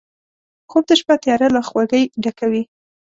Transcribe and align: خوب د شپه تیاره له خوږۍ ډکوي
خوب 0.69 0.83
د 0.87 0.91
شپه 0.99 1.15
تیاره 1.23 1.47
له 1.55 1.61
خوږۍ 1.67 2.03
ډکوي 2.23 2.63